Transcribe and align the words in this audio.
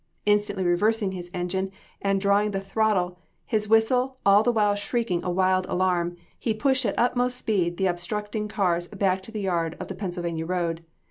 Instantly 0.25 0.63
reversing 0.65 1.11
his 1.11 1.29
engine 1.31 1.69
and 2.01 2.19
drawing 2.19 2.49
the 2.49 2.59
throttle, 2.59 3.19
his 3.45 3.67
whistle 3.69 4.17
all 4.25 4.41
the 4.41 4.51
while 4.51 4.73
shrieking 4.73 5.23
a 5.23 5.29
wild 5.29 5.67
alarm, 5.69 6.17
he 6.39 6.55
pushed 6.55 6.87
at 6.87 6.97
utmost 6.97 7.37
speed 7.37 7.77
the 7.77 7.85
obstructing 7.85 8.47
cars 8.47 8.87
back 8.87 9.21
to 9.21 9.31
the 9.31 9.41
yard 9.41 9.77
of 9.79 9.89
the 9.89 9.95
Pennsylvania 9.95 10.47
road. 10.47 10.83